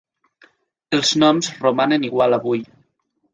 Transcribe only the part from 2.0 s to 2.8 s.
igual avui.